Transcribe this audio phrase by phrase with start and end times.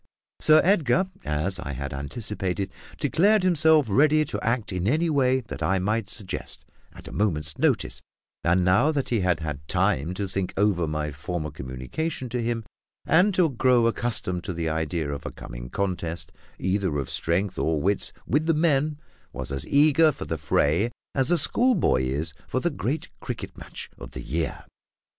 [0.39, 5.61] Sir Edgar, as I had anticipated, declared himself ready to act in any way that
[5.61, 8.01] I might suggest, at a moment's notice;
[8.43, 12.63] and, now that he had had time to think over my former communication to him,
[13.05, 17.79] and to grow accustomed to the idea of a coming contest, either of strength or
[17.79, 18.97] wits, with the men,
[19.31, 23.87] was as eager for the fray as a schoolboy is for the great cricket match
[23.99, 24.65] of the year.